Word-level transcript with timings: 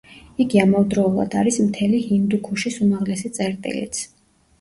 იგი 0.43 0.59
ამავდროულად 0.61 1.35
არის 1.41 1.59
მთელი 1.65 1.99
ჰინდუქუშის 2.05 2.79
უმაღლესი 2.87 3.31
წერტილიც. 3.37 4.01